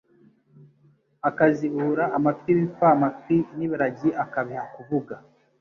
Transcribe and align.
akazibura 1.29 2.03
amatwi 2.17 2.47
y'ibipfamatwi 2.51 3.35
n'ibiragi 3.57 4.09
akabiha 4.23 4.63
kuvuga 4.75 5.13